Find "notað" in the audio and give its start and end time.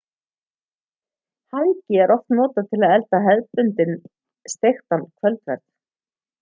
2.39-2.71